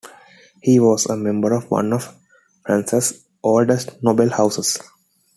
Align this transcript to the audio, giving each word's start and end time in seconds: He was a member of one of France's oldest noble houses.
He 0.63 0.79
was 0.79 1.05
a 1.05 1.15
member 1.15 1.53
of 1.53 1.69
one 1.69 1.93
of 1.93 2.15
France's 2.65 3.23
oldest 3.43 4.01
noble 4.01 4.31
houses. 4.31 4.79